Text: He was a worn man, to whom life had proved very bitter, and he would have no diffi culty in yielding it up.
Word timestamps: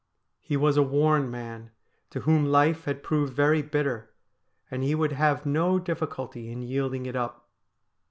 He 0.39 0.57
was 0.57 0.77
a 0.77 0.81
worn 0.81 1.29
man, 1.29 1.69
to 2.09 2.21
whom 2.21 2.47
life 2.47 2.85
had 2.85 3.03
proved 3.03 3.33
very 3.33 3.61
bitter, 3.61 4.09
and 4.71 4.81
he 4.81 4.95
would 4.95 5.11
have 5.11 5.45
no 5.45 5.77
diffi 5.79 6.07
culty 6.07 6.51
in 6.51 6.63
yielding 6.63 7.05
it 7.05 7.15
up. 7.15 7.47